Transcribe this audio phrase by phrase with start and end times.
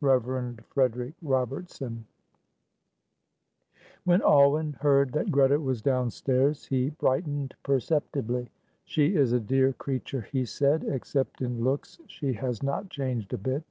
[0.00, 0.60] Rev.
[0.70, 2.06] Frederick Robertson.
[4.04, 8.48] When Alwyn heard that Greta was downstairs, he brightened perceptibly.
[8.86, 13.36] "She is a dear creature," he said; "except in looks she has not changed a
[13.36, 13.62] bit.